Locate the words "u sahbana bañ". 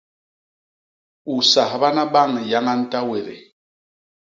1.33-2.31